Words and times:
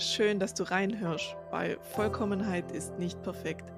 Schön, 0.00 0.38
dass 0.38 0.54
du 0.54 0.62
reinhörst, 0.62 1.36
weil 1.50 1.76
Vollkommenheit 1.82 2.72
ist 2.72 2.98
nicht 2.98 3.22
perfekt. 3.22 3.70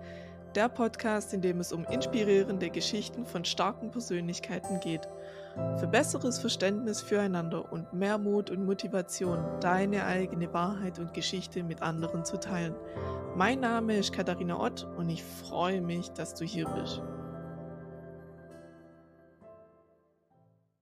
Der 0.55 0.69
Podcast, 0.69 1.35
in 1.35 1.41
dem 1.41 1.59
es 1.59 1.73
um 1.73 1.85
inspirierende 1.87 2.71
Geschichten 2.71 3.27
von 3.27 3.45
starken 3.45 3.91
Persönlichkeiten 3.91 4.79
geht. 4.79 5.09
Für 5.81 5.89
besseres 5.89 6.39
Verständnis 6.39 7.03
füreinander 7.03 7.73
und 7.73 7.93
mehr 7.93 8.19
Mut 8.19 8.51
und 8.51 8.65
Motivation, 8.65 9.45
deine 9.59 10.07
eigene 10.07 10.55
Wahrheit 10.55 11.01
und 11.01 11.13
Geschichte 11.13 11.65
mit 11.65 11.83
anderen 11.83 12.25
zu 12.25 12.39
teilen. 12.39 12.77
Mein 13.35 13.59
Name 13.59 13.97
ist 13.97 14.13
Katharina 14.13 14.61
Ott 14.61 14.87
und 14.97 15.11
ich 15.11 15.25
freue 15.25 15.81
mich, 15.81 16.13
dass 16.13 16.35
du 16.35 16.45
hier 16.45 16.69
bist. 16.69 17.03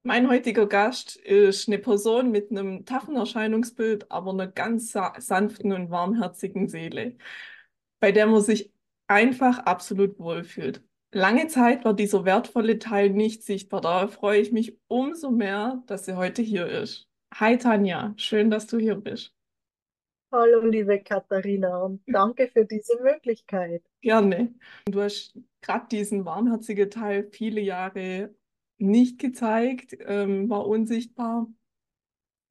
Mein 0.02 0.30
heutiger 0.30 0.66
Gast 0.66 1.16
ist 1.16 1.68
eine 1.68 1.78
Person 1.78 2.30
mit 2.30 2.50
einem 2.50 2.86
taffen 2.86 3.16
Erscheinungsbild, 3.16 4.10
aber 4.10 4.30
einer 4.30 4.46
ganz 4.46 4.92
sanften 4.92 5.72
und 5.72 5.90
warmherzigen 5.90 6.68
Seele, 6.68 7.18
bei 8.00 8.10
der 8.10 8.26
man 8.26 8.40
sich 8.40 8.72
einfach 9.08 9.58
absolut 9.58 10.18
wohlfühlt. 10.18 10.82
Lange 11.12 11.48
Zeit 11.48 11.84
war 11.84 11.92
dieser 11.92 12.24
wertvolle 12.24 12.78
Teil 12.78 13.10
nicht 13.10 13.42
sichtbar. 13.42 13.82
Daher 13.82 14.08
freue 14.08 14.40
ich 14.40 14.52
mich 14.52 14.78
umso 14.88 15.30
mehr, 15.30 15.82
dass 15.86 16.06
sie 16.06 16.16
heute 16.16 16.40
hier 16.40 16.66
ist. 16.66 17.06
Hi 17.34 17.58
Tanja, 17.58 18.14
schön, 18.16 18.50
dass 18.50 18.66
du 18.66 18.78
hier 18.78 18.94
bist. 18.94 19.34
Hallo, 20.32 20.64
liebe 20.64 21.02
Katharina, 21.02 21.82
und 21.82 22.02
danke 22.06 22.48
für 22.48 22.64
diese 22.64 23.02
Möglichkeit. 23.02 23.82
Gerne. 24.00 24.54
Du 24.86 25.02
hast 25.02 25.36
gerade 25.60 25.88
diesen 25.88 26.24
warmherzigen 26.24 26.88
Teil 26.88 27.28
viele 27.32 27.60
Jahre 27.60 28.34
nicht 28.80 29.18
gezeigt, 29.18 29.96
ähm, 30.00 30.48
war 30.48 30.66
unsichtbar. 30.66 31.46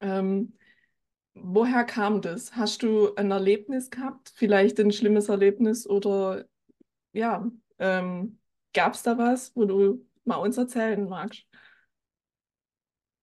Ähm, 0.01 0.53
woher 1.33 1.83
kam 1.83 2.21
das? 2.21 2.55
Hast 2.55 2.83
du 2.83 3.15
ein 3.15 3.31
Erlebnis 3.31 3.89
gehabt, 3.89 4.31
vielleicht 4.35 4.79
ein 4.79 4.91
schlimmes 4.91 5.29
Erlebnis 5.29 5.87
oder 5.87 6.45
ja, 7.13 7.49
ähm, 7.79 8.39
gab 8.73 8.93
es 8.93 9.03
da 9.03 9.17
was, 9.17 9.55
wo 9.55 9.65
du 9.65 10.05
mal 10.25 10.37
uns 10.37 10.57
erzählen 10.57 11.07
magst? 11.07 11.45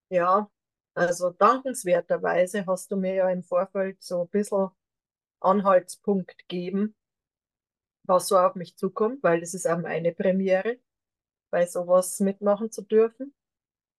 Ja, 0.09 0.51
also 0.95 1.31
dankenswerterweise 1.31 2.67
hast 2.67 2.91
du 2.93 2.97
mir 2.97 3.15
ja 3.15 3.29
im 3.31 3.43
Vorfeld 3.43 4.03
so 4.03 4.23
ein 4.23 4.29
bisschen 4.29 4.69
Anhaltspunkt 5.41 6.39
gegeben, 6.39 6.95
was 8.05 8.29
so 8.29 8.39
auf 8.39 8.55
mich 8.55 8.77
zukommt, 8.77 9.23
weil 9.23 9.41
das 9.41 9.55
ist 9.55 9.67
auch 9.67 9.79
meine 9.79 10.13
Premiere 10.13 10.79
bei 11.57 11.65
sowas 11.65 12.21
mitmachen 12.21 12.71
zu 12.71 12.83
dürfen. 12.83 13.35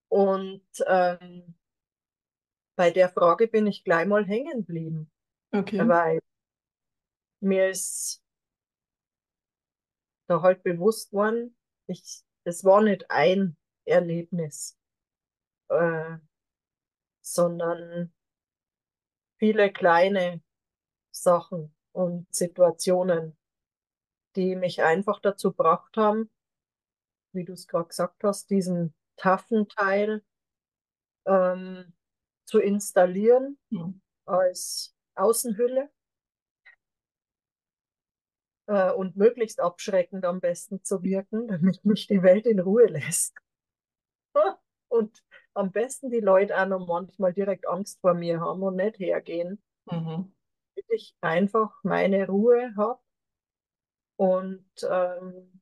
Und 0.10 0.64
ähm, 0.86 1.56
bei 2.78 2.92
der 2.92 3.10
Frage 3.10 3.48
bin 3.48 3.66
ich 3.66 3.84
gleich 3.84 4.06
mal 4.06 4.24
hängen 4.28 4.60
geblieben. 4.60 5.12
Okay. 5.52 5.80
Weil 5.88 6.20
mir 7.40 7.70
ist 7.70 8.24
da 10.28 10.44
halt 10.44 10.62
bewusst 10.62 11.12
worden, 11.14 11.58
ich, 11.88 12.22
es 12.44 12.64
war 12.64 12.84
nicht 12.84 13.10
ein 13.10 13.58
Erlebnis, 13.86 14.78
äh, 15.70 16.18
sondern 17.22 18.14
viele 19.40 19.74
kleine 19.74 20.44
Sachen 21.10 21.76
und 21.92 22.32
Situationen, 22.32 23.36
die 24.36 24.56
mich 24.56 24.84
einfach 24.84 25.20
dazu 25.22 25.50
gebracht 25.50 25.98
haben, 25.98 26.30
wie 27.38 27.46
du 27.46 27.54
es 27.54 27.68
gerade 27.68 27.88
gesagt 27.88 28.24
hast, 28.24 28.50
diesen 28.50 28.94
taffen 29.16 29.70
Teil 29.70 30.24
ähm, 31.26 31.94
zu 32.46 32.60
installieren 32.60 33.58
mhm. 33.70 34.02
als 34.26 34.96
Außenhülle 35.16 35.90
äh, 38.68 38.92
und 38.92 39.16
möglichst 39.16 39.60
abschreckend 39.60 40.26
am 40.26 40.40
besten 40.40 40.84
zu 40.84 41.04
wirken, 41.04 41.48
damit 41.48 41.86
mich 41.86 42.08
die 42.08 42.24
Welt 42.24 42.46
in 42.46 42.60
Ruhe 42.60 42.88
lässt. 42.88 43.36
und 44.90 45.24
am 45.54 45.72
besten 45.72 46.10
die 46.10 46.20
Leute 46.20 46.60
auch 46.60 46.68
noch 46.68 46.88
manchmal 46.88 47.34
direkt 47.34 47.68
Angst 47.68 48.00
vor 48.02 48.14
mir 48.14 48.40
haben 48.40 48.62
und 48.64 48.76
nicht 48.76 49.00
hergehen, 49.00 49.62
mhm. 49.86 50.34
damit 50.76 50.90
ich 50.90 51.16
einfach 51.22 51.72
meine 51.84 52.28
Ruhe 52.28 52.74
habe 52.76 53.00
und 54.18 54.66
ähm, 54.90 55.57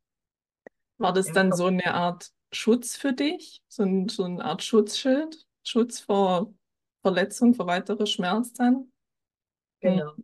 war 0.98 1.14
das 1.14 1.32
dann 1.32 1.52
so 1.52 1.66
eine 1.66 1.94
Art 1.94 2.32
Schutz 2.52 2.96
für 2.96 3.14
dich? 3.14 3.62
So, 3.68 3.84
ein, 3.84 4.10
so 4.10 4.24
eine 4.24 4.44
Art 4.44 4.64
Schutzschild? 4.64 5.46
Schutz 5.64 6.00
vor 6.00 6.54
Verletzung, 7.02 7.54
vor 7.54 7.68
weiterer 7.68 8.06
Schmerz 8.06 8.54
dann? 8.54 8.92
Genau. 9.82 10.16
Hm. 10.16 10.24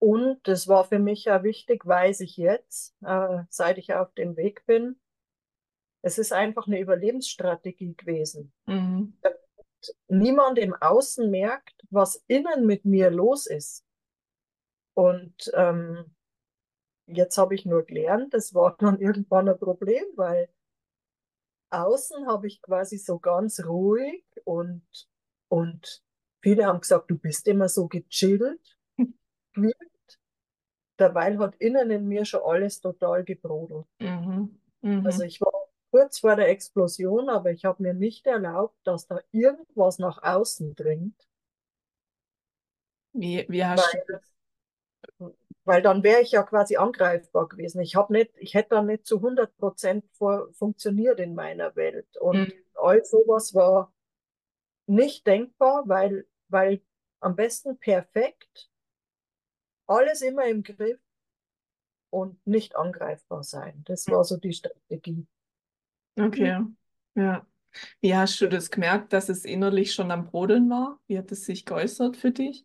Und 0.00 0.38
das 0.44 0.68
war 0.68 0.84
für 0.84 0.98
mich 0.98 1.24
ja 1.24 1.42
wichtig, 1.42 1.84
weiß 1.84 2.20
ich 2.20 2.36
jetzt, 2.36 2.94
äh, 3.04 3.42
seit 3.48 3.78
ich 3.78 3.94
auf 3.94 4.12
dem 4.14 4.36
Weg 4.36 4.64
bin. 4.66 4.98
Es 6.02 6.18
ist 6.18 6.32
einfach 6.32 6.66
eine 6.66 6.78
Überlebensstrategie 6.78 7.96
gewesen. 7.96 8.52
Mhm. 8.66 9.18
Niemand 10.06 10.58
im 10.58 10.74
Außen 10.74 11.30
merkt, 11.30 11.74
was 11.90 12.22
innen 12.28 12.66
mit 12.66 12.84
mir 12.84 13.10
los 13.10 13.46
ist. 13.46 13.84
Und 14.94 15.50
ähm, 15.54 16.14
Jetzt 17.08 17.38
habe 17.38 17.54
ich 17.54 17.64
nur 17.64 17.84
gelernt, 17.84 18.34
das 18.34 18.54
war 18.54 18.76
dann 18.78 19.00
irgendwann 19.00 19.48
ein 19.48 19.58
Problem, 19.58 20.04
weil 20.16 20.48
außen 21.70 22.26
habe 22.26 22.46
ich 22.46 22.62
quasi 22.62 22.98
so 22.98 23.18
ganz 23.18 23.64
ruhig 23.64 24.24
und, 24.44 24.82
und 25.48 26.02
viele 26.40 26.66
haben 26.66 26.80
gesagt, 26.80 27.10
du 27.10 27.18
bist 27.18 27.46
immer 27.46 27.68
so 27.68 27.88
gechillt 27.88 28.78
gewirkt. 29.52 30.18
Dabei 30.96 31.36
hat 31.38 31.56
innen 31.56 31.90
in 31.90 32.08
mir 32.08 32.24
schon 32.24 32.42
alles 32.42 32.80
total 32.80 33.24
gebrodelt. 33.24 33.86
Mhm. 34.00 34.60
Mhm. 34.80 35.06
Also 35.06 35.22
ich 35.22 35.40
war 35.40 35.52
kurz 35.90 36.18
vor 36.20 36.36
der 36.36 36.48
Explosion, 36.48 37.28
aber 37.28 37.50
ich 37.52 37.64
habe 37.64 37.82
mir 37.82 37.94
nicht 37.94 38.26
erlaubt, 38.26 38.76
dass 38.84 39.06
da 39.06 39.20
irgendwas 39.30 39.98
nach 39.98 40.22
außen 40.22 40.74
dringt. 40.74 41.28
Wie, 43.12 43.46
wie 43.48 43.64
hast 43.64 43.94
weil, 43.94 44.20
du 45.18 45.36
weil 45.68 45.82
dann 45.82 46.02
wäre 46.02 46.22
ich 46.22 46.30
ja 46.30 46.42
quasi 46.44 46.78
angreifbar 46.78 47.46
gewesen. 47.46 47.82
Ich 47.82 47.94
habe 47.94 48.10
nicht, 48.14 48.30
ich 48.38 48.54
hätte 48.54 48.70
dann 48.70 48.86
nicht 48.86 49.04
zu 49.04 49.16
100 49.16 49.54
Prozent 49.58 50.06
funktioniert 50.52 51.20
in 51.20 51.34
meiner 51.34 51.76
Welt. 51.76 52.16
Und 52.16 52.38
mhm. 52.38 52.52
all 52.72 53.04
sowas 53.04 53.54
war 53.54 53.92
nicht 54.86 55.26
denkbar, 55.26 55.82
weil, 55.86 56.26
weil 56.48 56.80
am 57.20 57.36
besten 57.36 57.78
perfekt, 57.78 58.70
alles 59.86 60.22
immer 60.22 60.46
im 60.46 60.62
Griff 60.62 61.00
und 62.08 62.46
nicht 62.46 62.74
angreifbar 62.74 63.44
sein. 63.44 63.82
Das 63.84 64.08
war 64.08 64.24
so 64.24 64.38
die 64.38 64.54
Strategie. 64.54 65.26
Okay, 66.18 66.64
ja. 67.14 67.46
Wie 68.00 68.16
hast 68.16 68.40
du 68.40 68.48
das 68.48 68.70
gemerkt, 68.70 69.12
dass 69.12 69.28
es 69.28 69.44
innerlich 69.44 69.92
schon 69.92 70.10
am 70.12 70.24
Brodeln 70.24 70.70
war? 70.70 70.98
Wie 71.08 71.18
hat 71.18 71.30
es 71.30 71.44
sich 71.44 71.66
geäußert 71.66 72.16
für 72.16 72.30
dich? 72.30 72.64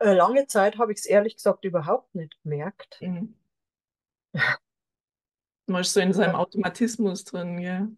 Äh, 0.00 0.14
lange 0.14 0.46
Zeit 0.46 0.78
habe 0.78 0.92
ich 0.92 0.98
es 0.98 1.06
ehrlich 1.06 1.36
gesagt 1.36 1.64
überhaupt 1.64 2.14
nicht 2.14 2.40
gemerkt. 2.42 2.98
Mhm. 3.00 3.34
Man 5.66 5.80
ist 5.82 5.92
so 5.92 6.00
in 6.00 6.12
seinem 6.12 6.34
Automatismus 6.34 7.24
drin, 7.24 7.58
ja. 7.58 7.88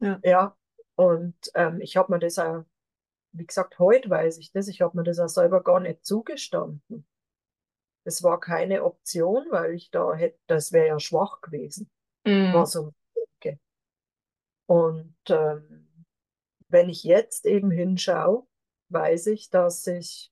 Ja, 0.00 0.20
ja. 0.22 0.56
und 0.96 1.36
ähm, 1.54 1.80
ich 1.80 1.96
habe 1.96 2.12
mir 2.12 2.18
das 2.18 2.38
auch, 2.38 2.64
wie 3.32 3.46
gesagt, 3.46 3.78
heute 3.78 4.10
weiß 4.10 4.38
ich 4.38 4.52
das, 4.52 4.68
ich 4.68 4.82
habe 4.82 4.96
mir 4.96 5.04
das 5.04 5.18
auch 5.18 5.28
selber 5.28 5.62
gar 5.62 5.80
nicht 5.80 6.04
zugestanden. 6.04 7.06
Es 8.04 8.22
war 8.22 8.40
keine 8.40 8.84
Option, 8.84 9.46
weil 9.50 9.74
ich 9.74 9.90
da 9.90 10.14
hätte, 10.14 10.38
das 10.46 10.72
wäre 10.72 10.88
ja 10.88 11.00
schwach 11.00 11.40
gewesen. 11.40 11.90
Mhm. 12.24 12.52
War 12.52 12.66
so 12.66 12.92
denke. 13.14 13.60
Und 14.66 15.16
ähm, 15.28 16.04
wenn 16.68 16.88
ich 16.88 17.04
jetzt 17.04 17.46
eben 17.46 17.70
hinschaue, 17.70 18.46
weiß 18.90 19.28
ich, 19.28 19.50
dass 19.50 19.86
ich 19.86 20.30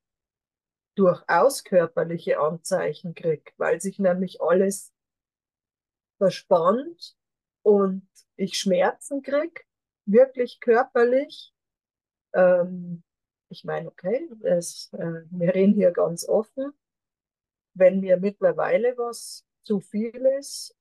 durchaus 0.96 1.62
körperliche 1.62 2.40
Anzeichen 2.40 3.14
kriege, 3.14 3.52
weil 3.58 3.80
sich 3.80 3.98
nämlich 3.98 4.40
alles 4.40 4.92
verspannt 6.18 7.16
und 7.62 8.08
ich 8.36 8.58
Schmerzen 8.58 9.22
kriege, 9.22 9.62
wirklich 10.06 10.58
körperlich. 10.60 11.52
Ähm, 12.34 13.02
ich 13.48 13.64
meine, 13.64 13.88
okay, 13.88 14.28
es, 14.42 14.90
äh, 14.94 15.22
wir 15.30 15.54
reden 15.54 15.74
hier 15.74 15.92
ganz 15.92 16.26
offen. 16.28 16.72
Wenn 17.74 18.00
mir 18.00 18.16
mittlerweile 18.16 18.96
was 18.96 19.46
zu 19.62 19.80
viel 19.80 20.24
ist, 20.38 20.74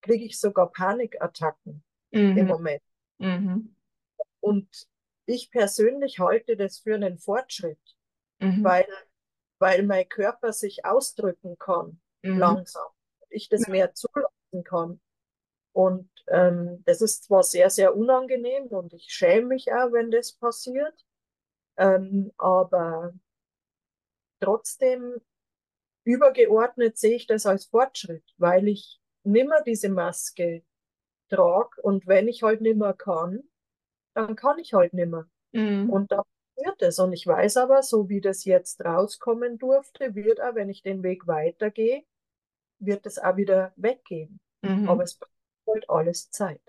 kriege 0.00 0.24
ich 0.24 0.40
sogar 0.40 0.70
Panikattacken 0.70 1.84
mhm. 2.12 2.36
im 2.36 2.46
Moment. 2.46 2.82
Mhm. 3.18 3.76
Und 4.40 4.88
ich 5.26 5.50
persönlich 5.50 6.18
halte 6.18 6.56
das 6.56 6.78
für 6.78 6.94
einen 6.94 7.18
Fortschritt 7.18 7.78
mhm. 8.40 8.64
weil, 8.64 8.86
weil 9.58 9.82
mein 9.84 10.08
Körper 10.08 10.52
sich 10.52 10.84
ausdrücken 10.84 11.58
kann, 11.58 12.00
mhm. 12.22 12.38
langsam. 12.38 12.86
Ich 13.30 13.48
das 13.48 13.66
mehr 13.68 13.94
zulassen 13.94 14.64
kann. 14.64 15.00
Und 15.72 16.08
ähm, 16.28 16.82
das 16.86 17.00
ist 17.02 17.24
zwar 17.24 17.42
sehr, 17.42 17.68
sehr 17.70 17.96
unangenehm 17.96 18.66
und 18.68 18.92
ich 18.94 19.06
schäme 19.12 19.48
mich 19.48 19.72
auch, 19.72 19.92
wenn 19.92 20.10
das 20.10 20.32
passiert, 20.32 20.94
Ähm, 21.76 22.32
aber 22.38 23.12
trotzdem 24.40 25.20
übergeordnet 26.04 26.98
sehe 26.98 27.16
ich 27.16 27.26
das 27.26 27.46
als 27.46 27.66
Fortschritt, 27.66 28.24
weil 28.38 28.68
ich 28.68 29.00
nimmer 29.24 29.62
diese 29.62 29.88
Maske 29.88 30.64
trage 31.30 31.80
und 31.82 32.06
wenn 32.06 32.28
ich 32.28 32.42
halt 32.42 32.60
nimmer 32.60 32.94
kann, 32.94 33.42
dann 34.14 34.36
kann 34.36 34.58
ich 34.58 34.74
halt 34.74 34.92
nimmer. 34.94 35.26
Mhm. 35.52 35.90
Und 35.90 36.12
da 36.12 36.22
wird 36.56 36.82
es. 36.82 36.98
Und 36.98 37.12
ich 37.12 37.26
weiß 37.26 37.56
aber, 37.56 37.82
so 37.82 38.08
wie 38.08 38.20
das 38.20 38.44
jetzt 38.44 38.84
rauskommen 38.84 39.58
durfte, 39.58 40.14
wird 40.14 40.40
auch, 40.40 40.54
wenn 40.54 40.68
ich 40.68 40.82
den 40.82 41.02
Weg 41.02 41.26
weitergehe, 41.26 42.04
wird 42.78 43.06
es 43.06 43.18
auch 43.18 43.36
wieder 43.36 43.72
weggehen. 43.76 44.40
Mhm. 44.62 44.88
Aber 44.88 45.04
es 45.04 45.14
braucht 45.14 45.30
halt 45.66 45.90
alles 45.90 46.30
Zeit. 46.30 46.60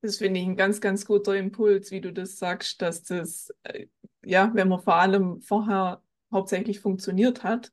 Das 0.00 0.16
finde 0.16 0.40
ich 0.40 0.46
ein 0.46 0.56
ganz, 0.56 0.80
ganz 0.80 1.06
guter 1.06 1.36
Impuls, 1.36 1.90
wie 1.90 2.00
du 2.00 2.12
das 2.12 2.38
sagst, 2.38 2.82
dass 2.82 3.02
das, 3.04 3.54
äh, 3.62 3.86
ja, 4.24 4.50
wenn 4.54 4.68
man 4.68 4.80
vor 4.80 4.96
allem 4.96 5.40
vorher 5.40 6.02
hauptsächlich 6.32 6.80
funktioniert 6.80 7.44
hat 7.44 7.72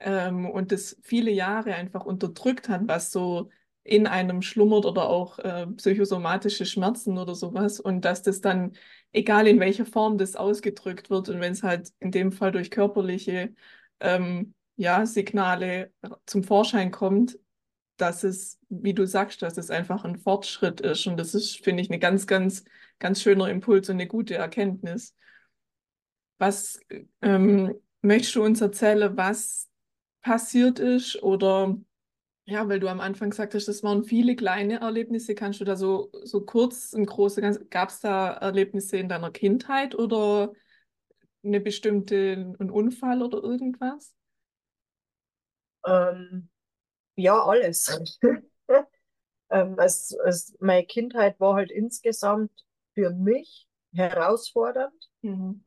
ähm, 0.00 0.50
und 0.50 0.72
das 0.72 0.96
viele 1.02 1.30
Jahre 1.30 1.74
einfach 1.74 2.04
unterdrückt 2.04 2.68
hat, 2.68 2.82
was 2.86 3.12
so 3.12 3.50
in 3.88 4.06
einem 4.06 4.42
schlummert 4.42 4.84
oder 4.84 5.08
auch 5.08 5.38
äh, 5.38 5.66
psychosomatische 5.66 6.66
Schmerzen 6.66 7.16
oder 7.16 7.34
sowas 7.34 7.80
und 7.80 8.04
dass 8.04 8.22
das 8.22 8.40
dann, 8.40 8.72
egal 9.12 9.46
in 9.46 9.60
welcher 9.60 9.86
Form 9.86 10.18
das 10.18 10.36
ausgedrückt 10.36 11.08
wird 11.10 11.30
und 11.30 11.40
wenn 11.40 11.52
es 11.52 11.62
halt 11.62 11.90
in 11.98 12.10
dem 12.10 12.30
Fall 12.30 12.52
durch 12.52 12.70
körperliche 12.70 13.54
ähm, 14.00 14.54
ja, 14.76 15.06
Signale 15.06 15.92
zum 16.26 16.44
Vorschein 16.44 16.90
kommt, 16.90 17.38
dass 17.96 18.24
es, 18.24 18.58
wie 18.68 18.94
du 18.94 19.06
sagst, 19.06 19.42
dass 19.42 19.58
es 19.58 19.70
einfach 19.70 20.04
ein 20.04 20.18
Fortschritt 20.18 20.80
ist. 20.80 21.06
Und 21.06 21.16
das 21.16 21.34
ist, 21.34 21.64
finde 21.64 21.82
ich, 21.82 21.90
eine 21.90 21.98
ganz, 21.98 22.26
ganz, 22.26 22.64
ganz 22.98 23.20
schöner 23.20 23.48
Impuls 23.48 23.88
und 23.88 23.96
eine 23.96 24.06
gute 24.06 24.36
Erkenntnis. 24.36 25.16
Was 26.38 26.78
ähm, 27.22 27.74
möchtest 28.02 28.36
du 28.36 28.44
uns 28.44 28.60
erzählen, 28.60 29.16
was 29.16 29.68
passiert 30.22 30.78
ist? 30.78 31.20
Oder 31.22 31.76
ja, 32.48 32.66
weil 32.66 32.80
du 32.80 32.88
am 32.88 33.00
Anfang 33.00 33.28
gesagt 33.28 33.54
hast, 33.54 33.68
das 33.68 33.82
waren 33.82 34.04
viele 34.04 34.34
kleine 34.34 34.80
Erlebnisse. 34.80 35.34
Kannst 35.34 35.60
du 35.60 35.64
da 35.64 35.76
so, 35.76 36.10
so 36.24 36.40
kurz 36.40 36.94
ein 36.94 37.04
große, 37.04 37.42
gab 37.68 37.90
es 37.90 38.00
da 38.00 38.32
Erlebnisse 38.32 38.96
in 38.96 39.10
deiner 39.10 39.30
Kindheit 39.30 39.94
oder 39.94 40.52
eine 41.44 41.60
bestimmte, 41.60 42.54
ein 42.58 42.70
Unfall 42.70 43.22
oder 43.22 43.42
irgendwas? 43.42 44.14
Ähm, 45.86 46.48
ja, 47.16 47.38
alles. 47.38 48.00
ähm, 49.50 49.76
es, 49.78 50.16
es, 50.24 50.56
meine 50.58 50.86
Kindheit 50.86 51.38
war 51.40 51.54
halt 51.54 51.70
insgesamt 51.70 52.52
für 52.94 53.10
mich 53.10 53.68
herausfordernd. 53.92 55.10
Mhm. 55.20 55.64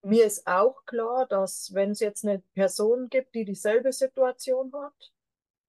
Mir 0.00 0.24
ist 0.24 0.46
auch 0.46 0.86
klar, 0.86 1.26
dass 1.26 1.74
wenn 1.74 1.90
es 1.90 2.00
jetzt 2.00 2.24
eine 2.24 2.38
Person 2.54 3.10
gibt, 3.10 3.34
die 3.34 3.44
dieselbe 3.44 3.92
Situation 3.92 4.72
hat, 4.72 5.13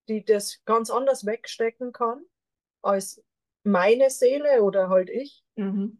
die 0.07 0.25
das 0.25 0.63
ganz 0.65 0.89
anders 0.89 1.25
wegstecken 1.25 1.93
kann 1.93 2.23
als 2.81 3.23
meine 3.63 4.09
Seele 4.09 4.63
oder 4.63 4.89
halt 4.89 5.09
ich. 5.09 5.43
Mhm. 5.57 5.97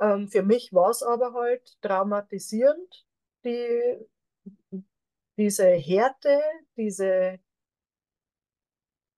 Ähm, 0.00 0.28
für 0.28 0.42
mich 0.42 0.72
war 0.72 0.90
es 0.90 1.02
aber 1.02 1.32
halt 1.34 1.76
traumatisierend, 1.82 3.06
die, 3.44 3.98
diese 5.38 5.66
Härte, 5.70 6.40
diese 6.76 7.38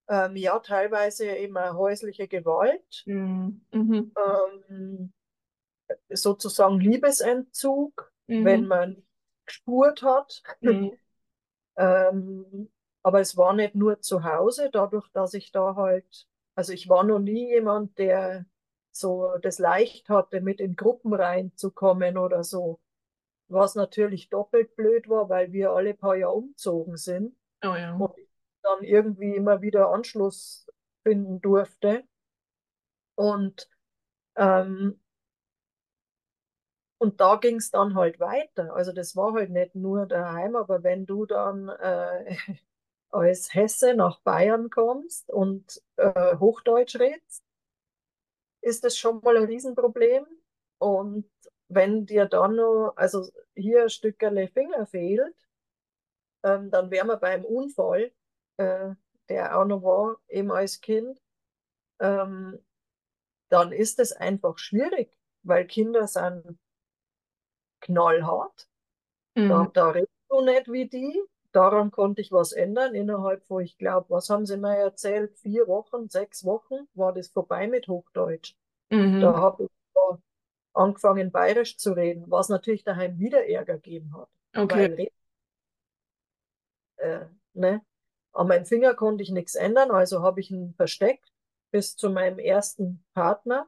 ähm, 0.09 0.37
ja 0.37 0.59
teilweise 0.61 1.27
auch 1.55 1.75
häusliche 1.75 2.29
Gewalt, 2.29 3.07
Mhm. 3.07 3.61
Mhm. 3.73 4.13
ähm, 4.17 5.13
sozusagen 6.11 6.81
Liebesentzug, 6.81 8.13
Mhm. 8.29 8.45
wenn 8.45 8.67
man 8.67 9.03
gespurt 9.47 10.03
hat. 10.03 10.43
Aber 13.09 13.21
es 13.21 13.39
war 13.39 13.55
nicht 13.55 13.75
nur 13.75 14.01
zu 14.03 14.23
Hause, 14.25 14.69
dadurch, 14.71 15.09
dass 15.13 15.33
ich 15.35 15.51
da 15.53 15.77
halt, 15.77 16.27
also 16.55 16.75
ich 16.75 16.89
war 16.91 17.05
noch 17.05 17.21
nie 17.21 17.49
jemand, 17.49 17.99
der 17.99 18.45
so 18.93 19.33
das 19.43 19.59
leicht 19.59 20.11
hatte, 20.11 20.43
mit 20.43 20.61
in 20.61 20.77
Gruppen 20.77 21.15
reinzukommen 21.15 22.19
oder 22.19 22.45
so. 22.45 22.81
Was 23.49 23.75
natürlich 23.77 24.29
doppelt 24.31 24.77
blöd 24.77 25.09
war, 25.09 25.29
weil 25.31 25.53
wir 25.53 25.71
alle 25.73 25.95
paar 25.95 26.17
Jahre 26.17 26.35
umzogen 26.35 26.99
sind 26.99 27.35
Oh 27.65 27.75
ja. 27.77 27.95
und 27.99 28.19
ich 28.19 28.29
dann 28.63 28.83
irgendwie 28.85 29.35
immer 29.37 29.63
wieder 29.63 29.91
Anschluss 29.93 30.67
finden 31.03 31.41
durfte. 31.41 32.05
Und, 33.17 33.69
ähm, 34.37 35.01
und 36.99 37.21
da 37.21 37.37
ging 37.37 37.57
es 37.57 37.71
dann 37.71 37.95
halt 37.95 38.21
weiter. 38.21 38.75
Also 38.75 38.93
das 38.93 39.17
war 39.17 39.33
halt 39.35 39.51
nicht 39.51 39.75
nur 39.75 40.07
daheim, 40.07 40.57
aber 40.57 40.83
wenn 40.83 41.07
du 41.07 41.27
dann 41.27 41.69
äh, 41.69 42.37
als 43.11 43.55
Hesse 43.55 43.95
nach 43.95 44.21
Bayern 44.21 44.71
kommst 44.71 45.31
und 45.31 45.83
äh, 45.97 46.37
Hochdeutsch 46.37 46.97
redest, 46.99 47.43
ist 48.61 48.85
das 48.85 48.97
schon 48.97 49.21
mal 49.23 49.37
ein 49.37 49.45
Riesenproblem. 49.45 50.27
Und 50.79 51.31
wenn 51.69 52.07
dir 52.07 52.27
dann 52.27 52.57
noch, 52.57 52.93
also 52.97 53.29
hier 53.55 53.85
ein 53.85 53.91
Stückerle 53.91 54.49
Finger 54.49 54.87
fehlt, 54.87 55.49
ähm, 56.45 56.71
dann 56.71 56.91
wären 56.91 57.09
wir 57.09 57.17
beim 57.17 57.45
Unfall, 57.45 58.13
äh, 58.59 58.95
der 59.29 59.59
auch 59.59 59.65
noch 59.65 59.83
war, 59.83 60.17
eben 60.29 60.51
als 60.51 60.81
Kind, 60.81 61.21
ähm, 62.01 62.65
dann 63.51 63.73
ist 63.73 63.99
es 63.99 64.13
einfach 64.13 64.59
schwierig, 64.59 65.13
weil 65.43 65.67
Kinder 65.67 66.07
sind 66.07 66.59
knallhart. 67.81 68.69
Mhm. 69.35 69.49
Da, 69.49 69.71
da 69.73 69.91
redest 69.91 70.13
du 70.29 70.41
nicht 70.43 70.71
wie 70.71 70.89
die. 70.89 71.23
Daran 71.53 71.91
konnte 71.91 72.21
ich 72.21 72.31
was 72.31 72.53
ändern. 72.53 72.95
Innerhalb 72.95 73.45
von, 73.47 73.63
ich 73.63 73.79
glaube, 73.79 74.11
was 74.11 74.29
haben 74.29 74.47
sie 74.47 74.57
mir 74.57 74.77
erzählt? 74.77 75.37
Vier 75.39 75.67
Wochen, 75.67 76.09
sechs 76.09 76.45
Wochen 76.45 76.87
war 76.95 77.13
das 77.13 77.29
vorbei 77.29 77.67
mit 77.67 77.89
Hochdeutsch. 77.89 78.55
Mhm. 78.91 79.21
Da 79.21 79.35
habe 79.35 79.65
ich 79.65 79.71
angefangen, 80.75 81.33
bayerisch 81.33 81.77
zu 81.77 81.93
reden, 81.93 82.25
was 82.29 82.49
natürlich 82.49 82.85
daheim 82.85 83.19
wieder 83.19 83.47
Ärger 83.49 83.75
gegeben 83.75 84.17
hat. 84.17 84.29
Okay. 84.57 85.11
Weil, 86.97 87.09
äh, 87.09 87.27
ne? 87.55 87.83
An 88.33 88.47
meinem 88.47 88.67
Finger 88.67 88.95
konnte 88.95 89.23
ich 89.23 89.31
nichts 89.31 89.57
ändern, 89.57 89.91
also 89.91 90.23
habe 90.23 90.41
ich 90.41 90.51
ihn 90.51 90.75
versteckt 90.75 91.33
bis 91.71 91.97
zu 91.97 92.11
meinem 92.11 92.39
ersten 92.39 93.05
Partner, 93.15 93.67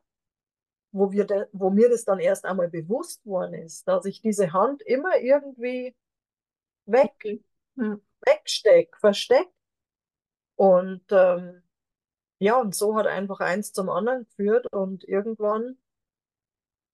wo, 0.92 1.10
wir 1.10 1.24
de, 1.24 1.46
wo 1.52 1.70
mir 1.70 1.88
das 1.88 2.04
dann 2.04 2.20
erst 2.20 2.44
einmal 2.44 2.68
bewusst 2.68 3.24
worden 3.26 3.54
ist, 3.54 3.88
dass 3.88 4.04
ich 4.04 4.22
diese 4.22 4.52
Hand 4.52 4.82
immer 4.82 5.18
irgendwie 5.18 5.96
weg, 6.86 7.40
Okay. 7.80 7.88
Ja. 7.88 7.98
wegsteck, 8.26 8.96
versteckt. 8.98 9.52
Und 10.56 11.04
ähm, 11.10 11.62
ja, 12.38 12.60
und 12.60 12.74
so 12.74 12.96
hat 12.96 13.06
einfach 13.06 13.40
eins 13.40 13.72
zum 13.72 13.88
anderen 13.88 14.24
geführt 14.24 14.66
und 14.72 15.04
irgendwann 15.04 15.78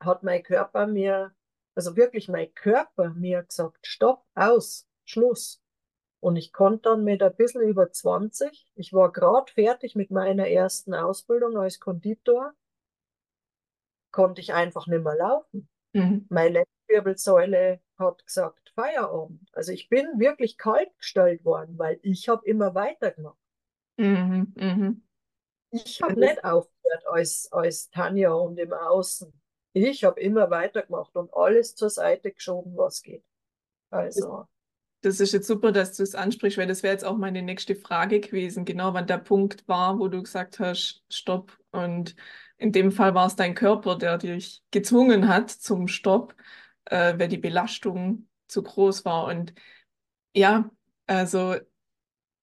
hat 0.00 0.22
mein 0.22 0.42
Körper 0.42 0.86
mir, 0.86 1.34
also 1.74 1.96
wirklich 1.96 2.28
mein 2.28 2.52
Körper 2.54 3.10
mir 3.10 3.42
gesagt, 3.42 3.86
stopp, 3.86 4.24
aus, 4.34 4.88
Schluss. 5.04 5.62
Und 6.20 6.36
ich 6.36 6.52
konnte 6.52 6.90
dann 6.90 7.04
mit 7.04 7.22
ein 7.22 7.34
bisschen 7.36 7.62
über 7.62 7.90
20, 7.90 8.72
ich 8.74 8.92
war 8.92 9.12
gerade 9.12 9.52
fertig 9.52 9.94
mit 9.94 10.10
meiner 10.10 10.48
ersten 10.48 10.94
Ausbildung 10.94 11.56
als 11.56 11.78
Konditor, 11.78 12.52
konnte 14.10 14.40
ich 14.40 14.54
einfach 14.54 14.86
nicht 14.86 15.04
mehr 15.04 15.16
laufen. 15.16 15.68
Mhm. 15.92 16.26
Meine 16.28 16.64
Lendenwirbelsäule 16.88 17.80
hat 17.98 18.24
gesagt, 18.26 18.72
Feierabend. 18.74 19.48
Also 19.52 19.72
ich 19.72 19.88
bin 19.88 20.06
wirklich 20.18 20.58
kalt 20.58 20.96
gestellt 20.98 21.44
worden, 21.44 21.78
weil 21.78 21.98
ich 22.02 22.28
habe 22.28 22.46
immer 22.46 22.74
weitergemacht. 22.74 23.38
Mhm. 23.96 24.52
Mhm. 24.56 25.02
Ich 25.70 26.00
habe 26.02 26.18
nicht 26.18 26.44
aufgehört 26.44 27.06
als, 27.06 27.48
als 27.52 27.90
Tanja 27.90 28.32
und 28.32 28.58
im 28.58 28.72
Außen. 28.72 29.32
Ich 29.72 30.04
habe 30.04 30.20
immer 30.20 30.50
weitergemacht 30.50 31.14
und 31.16 31.32
alles 31.34 31.74
zur 31.74 31.90
Seite 31.90 32.32
geschoben, 32.32 32.76
was 32.76 33.02
geht. 33.02 33.24
Also, 33.90 34.46
Das 35.02 35.20
ist 35.20 35.32
jetzt 35.32 35.46
super, 35.46 35.72
dass 35.72 35.96
du 35.96 36.02
es 36.02 36.14
ansprichst, 36.14 36.58
weil 36.58 36.66
das 36.66 36.82
wäre 36.82 36.92
jetzt 36.92 37.04
auch 37.04 37.16
meine 37.16 37.42
nächste 37.42 37.76
Frage 37.76 38.20
gewesen, 38.20 38.64
genau 38.64 38.94
wann 38.94 39.06
der 39.06 39.18
Punkt 39.18 39.66
war, 39.68 39.98
wo 39.98 40.08
du 40.08 40.22
gesagt 40.22 40.58
hast, 40.58 41.04
stopp. 41.10 41.58
Und 41.72 42.16
in 42.56 42.72
dem 42.72 42.90
Fall 42.90 43.14
war 43.14 43.26
es 43.26 43.36
dein 43.36 43.54
Körper, 43.54 43.96
der 43.96 44.18
dich 44.18 44.62
gezwungen 44.70 45.28
hat 45.28 45.50
zum 45.50 45.88
Stopp, 45.88 46.34
äh, 46.86 47.18
weil 47.18 47.28
die 47.28 47.38
Belastung 47.38 48.28
zu 48.48 48.62
groß 48.62 49.04
war. 49.04 49.26
Und 49.26 49.54
ja, 50.34 50.70
also 51.06 51.56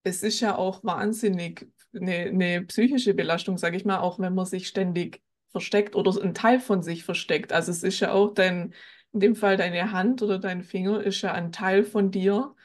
es 0.04 0.24
ist 0.24 0.40
ja 0.40 0.56
auch 0.58 0.84
wahnsinnig 0.84 1.68
eine, 1.94 2.14
eine 2.14 2.64
psychische 2.66 3.14
Belastung, 3.14 3.58
sage 3.58 3.78
ich 3.78 3.86
mal, 3.86 4.00
auch 4.00 4.20
wenn 4.20 4.34
man 4.36 4.46
sich 4.46 4.68
ständig 4.68 5.22
versteckt 5.52 5.96
oder 5.96 6.12
ein 6.22 6.34
Teil 6.34 6.60
von 6.60 6.82
sich 6.82 7.04
versteckt. 7.04 7.54
Also 7.54 7.72
es 7.72 7.84
ist 7.84 8.00
ja 8.00 8.12
auch 8.12 8.34
dein, 8.34 8.74
in 9.14 9.20
dem 9.20 9.36
Fall 9.36 9.58
deine 9.58 9.92
Hand 9.92 10.22
oder 10.22 10.40
dein 10.40 10.64
Finger 10.64 11.02
ist 11.04 11.22
ja 11.22 11.34
ein 11.34 11.52
Teil 11.52 11.84
von 11.84 12.12
dir. 12.12 12.56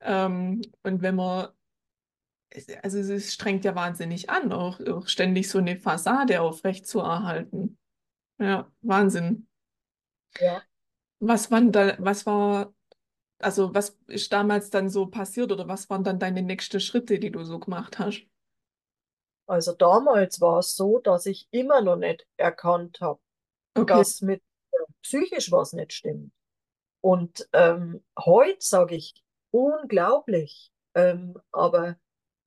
Ähm, 0.00 0.62
und 0.82 1.02
wenn 1.02 1.16
man, 1.16 1.48
also 2.82 2.98
es 2.98 3.34
strengt 3.34 3.64
ja 3.64 3.74
wahnsinnig 3.74 4.30
an, 4.30 4.52
auch, 4.52 4.80
auch 4.80 5.08
ständig 5.08 5.48
so 5.48 5.58
eine 5.58 5.76
Fassade 5.78 6.40
aufrecht 6.40 6.86
zu 6.86 7.00
erhalten. 7.00 7.78
Ja, 8.38 8.70
Wahnsinn. 8.82 9.48
ja. 10.40 10.62
Was 11.20 11.50
waren 11.50 11.72
da, 11.72 11.96
was 11.98 12.24
war, 12.26 12.74
also 13.40 13.74
was 13.74 13.98
ist 14.08 14.32
damals 14.32 14.70
dann 14.70 14.90
so 14.90 15.06
passiert 15.08 15.52
oder 15.52 15.68
was 15.68 15.90
waren 15.90 16.04
dann 16.04 16.18
deine 16.20 16.42
nächsten 16.42 16.80
Schritte, 16.80 17.18
die 17.20 17.30
du 17.32 17.44
so 17.44 17.58
gemacht 17.60 17.98
hast? 17.98 18.26
Also 19.48 19.72
damals 19.72 20.40
war 20.40 20.58
es 20.58 20.74
so, 20.76 20.98
dass 20.98 21.26
ich 21.26 21.48
immer 21.50 21.80
noch 21.82 21.96
nicht 21.96 22.26
erkannt 22.36 23.00
habe, 23.00 23.20
Okay. 23.76 23.94
dass 23.94 24.20
mit 24.20 24.42
äh, 24.72 24.76
psychisch 25.02 25.52
was 25.52 25.72
nicht 25.72 25.92
stimmt. 25.92 26.32
Und 27.02 27.48
ähm, 27.52 28.04
heute 28.18 28.58
sage 28.60 28.96
ich 28.96 29.14
unglaublich, 29.52 30.72
ähm, 30.94 31.38
aber 31.52 31.98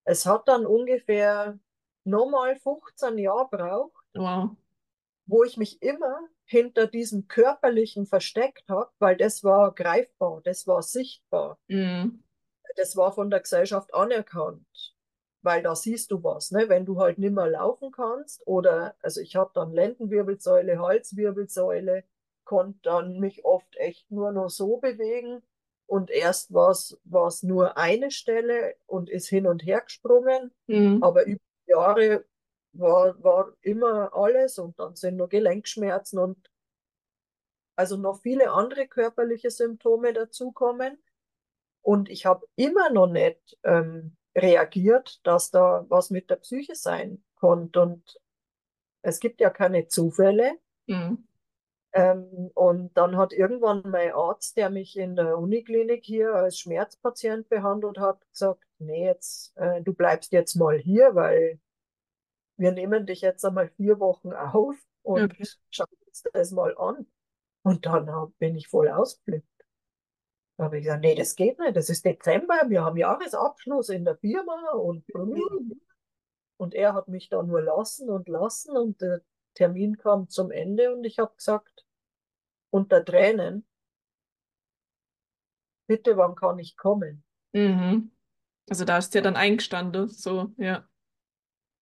es 0.06 0.26
hat 0.26 0.48
dann 0.48 0.66
ungefähr 0.66 1.60
nochmal 2.06 2.58
15 2.58 3.18
Jahre 3.18 3.50
braucht, 3.52 3.94
Wow. 4.16 4.56
Wo 5.29 5.43
ich 5.43 5.57
mich 5.57 5.81
immer 5.81 6.19
hinter 6.45 6.88
diesem 6.88 7.27
Körperlichen 7.27 8.05
versteckt 8.07 8.69
habe, 8.69 8.91
weil 9.00 9.17
das 9.17 9.43
war 9.43 9.74
greifbar, 9.75 10.41
das 10.43 10.67
war 10.67 10.81
sichtbar, 10.83 11.59
Mhm. 11.69 12.19
das 12.75 12.95
war 12.95 13.12
von 13.13 13.29
der 13.29 13.41
Gesellschaft 13.41 13.93
anerkannt, 13.93 14.95
weil 15.41 15.63
da 15.63 15.75
siehst 15.75 16.12
du 16.12 16.24
was, 16.24 16.51
ne? 16.51 16.69
Wenn 16.69 16.86
du 16.86 17.00
halt 17.00 17.17
nicht 17.17 17.33
mehr 17.33 17.48
laufen 17.48 17.91
kannst 17.91 18.45
oder, 18.48 18.95
also 19.01 19.21
ich 19.21 19.36
habe 19.36 19.51
dann 19.53 19.74
Lendenwirbelsäule, 19.74 20.79
Halswirbelsäule, 20.79 22.03
konnte 22.45 22.79
dann 22.83 23.19
mich 23.19 23.45
oft 23.45 23.75
echt 23.77 24.09
nur 24.12 24.31
noch 24.31 24.50
so 24.50 24.77
bewegen 24.77 25.43
und 25.88 26.09
erst 26.12 26.53
war 26.53 26.71
es 26.71 27.43
nur 27.43 27.77
eine 27.77 28.12
Stelle 28.12 28.75
und 28.86 29.09
ist 29.09 29.27
hin 29.27 29.48
und 29.48 29.65
her 29.65 29.81
gesprungen, 29.81 30.51
Mhm. 30.67 31.00
aber 31.00 31.25
über 31.25 31.39
Jahre 31.67 32.25
war, 32.79 33.21
war 33.24 33.53
immer 33.62 34.13
alles 34.13 34.57
und 34.59 34.79
dann 34.79 34.95
sind 34.95 35.17
nur 35.17 35.29
Gelenkschmerzen 35.29 36.19
und 36.19 36.50
also 37.75 37.95
noch 37.95 38.21
viele 38.21 38.51
andere 38.51 38.88
körperliche 38.88 39.51
Symptome 39.51 40.12
dazukommen. 40.12 41.01
Und 41.81 42.09
ich 42.09 42.25
habe 42.25 42.45
immer 42.57 42.89
noch 42.89 43.07
nicht 43.07 43.57
ähm, 43.63 44.17
reagiert, 44.36 45.25
dass 45.25 45.50
da 45.50 45.86
was 45.88 46.09
mit 46.09 46.29
der 46.29 46.36
Psyche 46.36 46.75
sein 46.75 47.24
konnte. 47.36 47.81
Und 47.81 48.19
es 49.01 49.21
gibt 49.21 49.39
ja 49.39 49.50
keine 49.50 49.88
Zufälle. 49.88 50.57
Mhm. 50.88 51.25
Ähm, 51.93 52.51
und 52.53 52.95
dann 52.98 53.17
hat 53.17 53.31
irgendwann 53.33 53.81
mein 53.86 54.12
Arzt, 54.12 54.57
der 54.57 54.69
mich 54.69 54.98
in 54.98 55.15
der 55.15 55.38
Uniklinik 55.38 56.03
hier 56.03 56.36
als 56.36 56.59
Schmerzpatient 56.59 57.50
behandelt 57.50 57.98
hat, 57.98 58.19
gesagt, 58.31 58.63
nee, 58.77 59.05
jetzt, 59.05 59.55
äh, 59.57 59.81
du 59.81 59.93
bleibst 59.93 60.31
jetzt 60.31 60.55
mal 60.55 60.77
hier, 60.77 61.15
weil 61.15 61.59
wir 62.60 62.72
nehmen 62.72 63.06
dich 63.06 63.22
jetzt 63.22 63.44
einmal 63.46 63.70
vier 63.70 64.00
Wochen 64.00 64.34
auf 64.34 64.75
Okay. 65.04 65.22
und 65.24 65.60
schauen 65.72 65.88
uns 66.08 66.24
das 66.34 66.51
mal 66.51 66.78
an. 66.78 67.08
Und 67.63 67.86
dann 67.86 68.12
hab, 68.12 68.38
bin 68.38 68.56
ich 68.56 68.68
voll 68.68 68.89
ausgeflippt. 68.89 69.48
Da 70.58 70.66
habe 70.66 70.78
ich 70.78 70.84
gesagt, 70.84 71.01
nee, 71.01 71.16
das 71.16 71.36
geht 71.36 71.58
nicht. 71.58 71.75
Das 71.75 71.89
ist 71.89 72.04
Dezember, 72.06 72.56
wir 72.68 72.84
haben 72.84 72.98
Jahresabschluss 72.98 73.89
in 73.89 74.06
der 74.06 74.18
Firma 74.18 74.72
und, 74.72 75.06
und 76.58 76.74
er 76.74 76.94
hat 76.94 77.08
mich 77.08 77.30
da 77.30 77.42
nur 77.42 77.62
lassen 77.62 78.10
und 78.10 78.28
lassen 78.28 78.75
und 78.75 79.01
der 79.01 79.22
Termin 79.54 79.98
kam 79.98 80.28
zum 80.28 80.51
Ende 80.51 80.94
und 80.94 81.06
ich 81.06 81.18
habe 81.18 81.34
gesagt, 81.36 81.86
unter 82.72 83.04
Tränen, 83.04 83.66
bitte, 85.88 86.18
wann 86.18 86.36
kann 86.36 86.60
ich 86.60 86.75
kommen? 86.78 87.24
Mhm. 87.54 88.12
Also 88.70 88.86
da 88.86 88.98
ist 88.98 89.13
dir 89.13 89.22
dann 89.22 89.36
eingestanden, 89.36 90.10
so, 90.10 90.51
ja. 90.58 90.88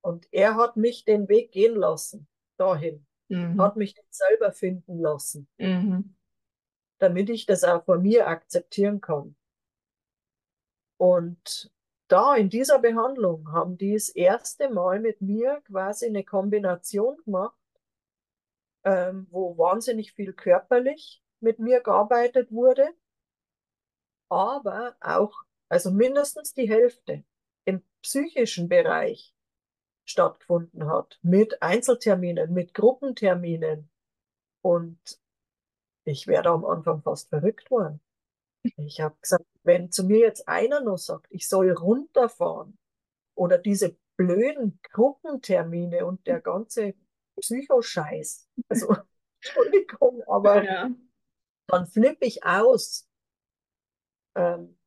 Und 0.07 0.29
er 0.31 0.55
hat 0.55 0.77
mich 0.77 1.03
den 1.03 1.27
Weg 1.27 1.51
gehen 1.51 1.75
lassen, 1.75 2.29
dahin, 2.55 3.05
Mhm. 3.27 3.61
hat 3.61 3.75
mich 3.75 3.93
selber 4.09 4.53
finden 4.53 5.01
lassen, 5.01 5.49
Mhm. 5.57 6.15
damit 6.99 7.29
ich 7.29 7.45
das 7.45 7.65
auch 7.65 7.83
von 7.83 8.01
mir 8.01 8.25
akzeptieren 8.27 9.01
kann. 9.01 9.35
Und 10.95 11.73
da 12.07 12.35
in 12.35 12.49
dieser 12.49 12.79
Behandlung 12.79 13.51
haben 13.51 13.77
die 13.77 13.95
das 13.95 14.07
erste 14.07 14.69
Mal 14.69 15.01
mit 15.01 15.19
mir 15.19 15.59
quasi 15.65 16.05
eine 16.05 16.23
Kombination 16.23 17.17
gemacht, 17.25 17.59
ähm, 18.85 19.27
wo 19.29 19.57
wahnsinnig 19.57 20.13
viel 20.13 20.31
körperlich 20.31 21.21
mit 21.41 21.59
mir 21.59 21.81
gearbeitet 21.81 22.49
wurde, 22.53 22.87
aber 24.29 24.95
auch, 25.01 25.43
also 25.67 25.91
mindestens 25.91 26.53
die 26.53 26.69
Hälfte 26.69 27.25
im 27.65 27.83
psychischen 28.01 28.69
Bereich 28.69 29.33
stattgefunden 30.09 30.87
hat, 30.87 31.19
mit 31.21 31.61
Einzelterminen, 31.61 32.53
mit 32.53 32.73
Gruppenterminen. 32.73 33.89
Und 34.61 34.99
ich 36.05 36.27
wäre 36.27 36.43
da 36.43 36.53
am 36.53 36.65
Anfang 36.65 37.01
fast 37.01 37.29
verrückt 37.29 37.69
worden. 37.69 38.01
Ich 38.77 39.01
habe 39.01 39.15
gesagt, 39.21 39.45
wenn 39.63 39.91
zu 39.91 40.05
mir 40.05 40.19
jetzt 40.19 40.47
einer 40.47 40.81
noch 40.81 40.97
sagt, 40.97 41.27
ich 41.29 41.47
soll 41.47 41.71
runterfahren 41.71 42.77
oder 43.35 43.57
diese 43.57 43.97
blöden 44.17 44.79
Gruppentermine 44.91 46.05
und 46.05 46.25
der 46.25 46.41
ganze 46.41 46.95
Psychoscheiß, 47.39 48.49
also 48.67 48.95
Entschuldigung, 49.41 50.23
aber 50.23 50.63
ja. 50.63 50.89
dann 51.67 51.85
flippe 51.87 52.25
ich 52.25 52.43
aus. 52.43 53.07
Ähm, 54.35 54.77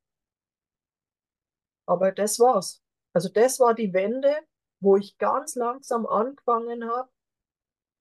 aber 1.87 2.13
das 2.13 2.39
war's. 2.39 2.83
Also 3.13 3.29
das 3.29 3.61
war 3.61 3.75
die 3.75 3.93
Wende, 3.93 4.37
wo 4.81 4.97
ich 4.97 5.19
ganz 5.19 5.55
langsam 5.55 6.07
angefangen 6.07 6.89
habe 6.91 7.11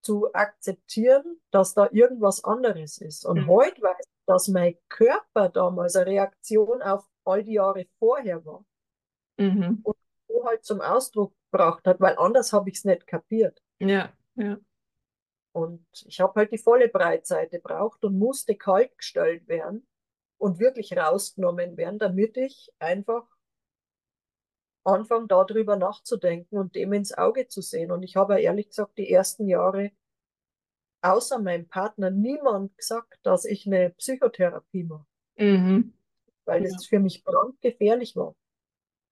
zu 0.02 0.34
akzeptieren, 0.34 1.42
dass 1.52 1.74
da 1.74 1.90
irgendwas 1.92 2.44
anderes 2.44 3.00
ist. 3.00 3.26
Und 3.26 3.42
Mhm. 3.42 3.48
heute 3.48 3.82
weiß 3.82 3.98
ich, 4.00 4.26
dass 4.26 4.48
mein 4.48 4.78
Körper 4.88 5.50
damals 5.50 5.96
eine 5.96 6.06
Reaktion 6.06 6.82
auf 6.82 7.06
all 7.26 7.44
die 7.44 7.54
Jahre 7.54 7.86
vorher 8.00 8.46
war 8.46 8.66
Mhm. 9.38 9.82
und 9.84 9.96
so 10.28 10.46
halt 10.46 10.64
zum 10.64 10.80
Ausdruck 10.82 11.34
gebracht 11.52 11.86
hat, 11.86 12.00
weil 12.00 12.16
anders 12.18 12.54
habe 12.54 12.70
ich 12.70 12.78
es 12.78 12.86
nicht 12.86 13.08
kapiert. 13.08 13.62
Ja, 13.80 14.14
ja. 14.36 14.58
Und 15.52 15.86
ich 16.06 16.22
habe 16.22 16.34
halt 16.36 16.52
die 16.52 16.58
volle 16.60 16.88
Breitseite 16.90 17.60
braucht 17.60 18.06
und 18.06 18.18
musste 18.18 18.56
kalt 18.56 18.96
gestellt 18.98 19.48
werden 19.48 19.86
und 20.38 20.60
wirklich 20.60 20.96
rausgenommen 20.96 21.76
werden, 21.76 22.00
damit 22.00 22.38
ich 22.38 22.72
einfach 22.80 23.28
anfange, 24.84 25.28
darüber 25.28 25.76
nachzudenken 25.76 26.58
und 26.58 26.76
dem 26.76 26.94
ins 26.94 27.14
Auge 27.18 27.48
zu 27.48 27.62
sehen. 27.62 27.92
Und 27.92 28.04
ich 28.04 28.16
habe 28.16 28.42
ehrlich 28.42 28.70
gesagt 28.70 28.98
die 28.98 29.12
ersten 29.12 29.48
Jahre 29.48 29.92
außer 31.02 31.40
meinem 31.40 31.68
Partner 31.68 32.10
niemand 32.12 32.78
gesagt, 32.78 33.20
dass 33.24 33.46
ich 33.46 33.66
eine 33.66 33.92
Psychotherapie 33.92 34.84
mache, 34.84 35.06
Mhm. 35.38 35.94
weil 36.46 36.66
Ja, 36.66 36.72
das 36.74 36.86
für 36.86 37.00
mich 37.00 37.24
brandgefährlich 37.24 38.16
war. 38.16 38.36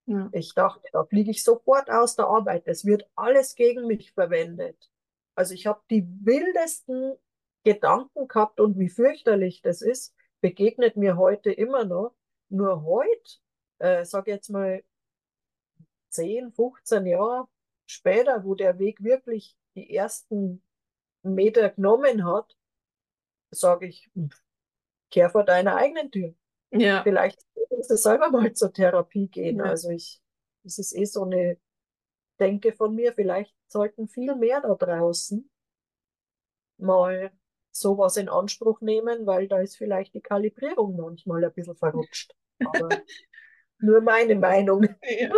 ja. 0.05 0.29
Ich 0.31 0.53
dachte, 0.53 0.83
da 0.91 1.05
fliege 1.05 1.31
ich 1.31 1.43
sofort 1.43 1.89
aus 1.89 2.15
der 2.15 2.27
Arbeit. 2.27 2.63
Es 2.67 2.85
wird 2.85 3.09
alles 3.15 3.55
gegen 3.55 3.87
mich 3.87 4.11
verwendet. 4.13 4.91
Also 5.35 5.53
ich 5.53 5.67
habe 5.67 5.81
die 5.89 6.05
wildesten 6.25 7.15
Gedanken 7.63 8.27
gehabt 8.27 8.59
und 8.59 8.79
wie 8.79 8.89
fürchterlich 8.89 9.61
das 9.61 9.81
ist, 9.81 10.15
begegnet 10.41 10.95
mir 10.97 11.17
heute 11.17 11.51
immer 11.51 11.85
noch. 11.85 12.15
Nur 12.49 12.83
heute, 12.83 13.31
äh, 13.79 14.05
sag 14.05 14.27
jetzt 14.27 14.49
mal 14.49 14.83
10, 16.09 16.51
15 16.51 17.05
Jahre 17.05 17.47
später, 17.85 18.43
wo 18.43 18.55
der 18.55 18.79
Weg 18.79 19.03
wirklich 19.03 19.55
die 19.75 19.95
ersten 19.95 20.61
Meter 21.23 21.69
genommen 21.69 22.25
hat, 22.25 22.55
sage 23.51 23.87
ich, 23.87 24.09
kehr 25.11 25.29
vor 25.29 25.43
deiner 25.43 25.75
eigenen 25.75 26.11
Tür. 26.11 26.33
Ja, 26.71 27.03
Vielleicht 27.03 27.41
musst 27.69 27.89
du 27.89 27.97
selber 27.97 28.29
mal 28.29 28.53
zur 28.53 28.73
Therapie 28.73 29.27
gehen. 29.27 29.57
ja. 29.57 29.65
Also 29.65 29.89
ich, 29.89 30.21
das 30.63 30.79
ist 30.79 30.95
eh 30.95 31.05
so 31.05 31.23
eine 31.23 31.57
Denke 32.39 32.73
von 32.73 32.93
mir, 32.93 33.13
vielleicht 33.13 33.55
sollten 33.67 34.07
viel 34.07 34.35
mehr 34.35 34.61
da 34.61 34.75
draußen 34.75 35.49
mal 36.77 37.31
sowas 37.71 38.17
in 38.17 38.29
Anspruch 38.29 38.81
nehmen, 38.81 39.25
weil 39.25 39.47
da 39.47 39.59
ist 39.59 39.77
vielleicht 39.77 40.13
die 40.13 40.21
Kalibrierung 40.21 40.95
manchmal 40.95 41.43
ein 41.43 41.53
bisschen 41.53 41.75
verrutscht. 41.75 42.35
Aber 42.63 42.89
nur 43.79 44.01
meine 44.01 44.35
Meinung. 44.35 44.87
Ja. 45.03 45.33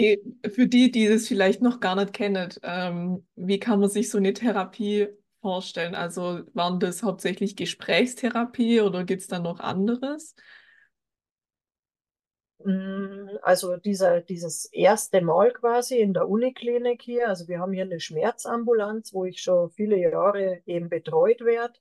Für 0.55 0.67
die, 0.67 0.91
die 0.91 1.09
das 1.09 1.29
vielleicht 1.29 1.63
noch 1.63 1.81
gar 1.81 1.97
nicht 1.97 2.13
kennen, 2.13 2.53
ähm, 2.63 3.27
wie 3.37 3.59
kann 3.59 3.81
man 3.81 3.89
sich 3.91 4.11
so 4.11 4.19
eine 4.19 4.33
Therapie 4.33 5.09
vorstellen? 5.41 5.95
Also 5.95 6.43
waren 6.55 6.81
das 6.81 7.03
hauptsächlich 7.03 7.57
Gesprächstherapie 7.57 8.81
oder 8.81 9.05
gibt 9.05 9.23
es 9.23 9.29
da 9.29 9.39
noch 9.39 9.61
anderes? 9.61 10.35
Mm, 12.65 13.29
Also 13.43 13.77
dieser, 13.77 14.21
dieses 14.21 14.67
erste 14.73 15.21
Mal 15.21 15.53
quasi 15.53 15.99
in 15.99 16.13
der 16.15 16.29
Uniklinik 16.29 17.03
hier, 17.03 17.29
also 17.29 17.49
wir 17.49 17.59
haben 17.61 17.73
hier 17.73 17.85
eine 17.85 18.01
Schmerzambulanz, 18.01 19.13
wo 19.13 19.25
ich 19.25 19.41
schon 19.43 19.71
viele 19.71 19.97
Jahre 19.99 20.63
eben 20.67 20.89
betreut 20.89 21.41
werde. 21.43 21.79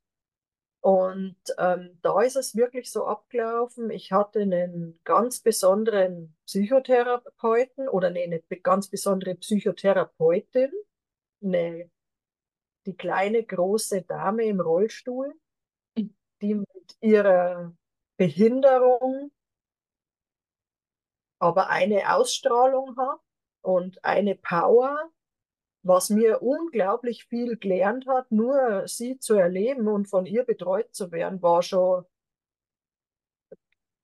Und 0.82 1.38
ähm, 1.60 2.00
da 2.02 2.22
ist 2.22 2.36
es 2.36 2.56
wirklich 2.56 2.92
so 2.92 3.06
abgelaufen. 3.06 3.92
Ich 3.92 4.12
hatte 4.12 4.42
einen 4.42 5.00
ganz 5.04 5.40
besonderen 5.40 6.36
Psychotherapeuten 6.46 7.88
oder 7.88 8.10
nee, 8.10 8.24
eine 8.24 8.42
ganz 8.64 8.90
besondere 8.90 9.36
Psychotherapeutin, 9.36 10.72
eine, 11.44 11.90
die 12.88 12.96
kleine 12.96 13.44
große 13.44 14.02
Dame 14.02 14.46
im 14.46 14.60
Rollstuhl. 14.60 15.34
die 16.42 16.56
mit 16.56 16.98
ihrer 17.02 17.74
Behinderung 18.18 19.32
aber 21.42 21.70
eine 21.70 22.14
Ausstrahlung 22.14 22.96
hat 22.98 23.20
und 23.62 24.06
eine 24.06 24.36
Power, 24.36 25.10
was 25.84 26.10
mir 26.10 26.42
unglaublich 26.42 27.26
viel 27.26 27.58
gelernt 27.58 28.08
hat, 28.08 28.32
nur 28.32 28.88
sie 28.88 29.20
zu 29.20 29.36
erleben 29.36 29.88
und 29.88 30.08
von 30.08 30.26
ihr 30.26 30.44
betreut 30.44 30.94
zu 30.94 31.12
werden, 31.12 31.42
war 31.42 31.62
schon, 31.64 32.06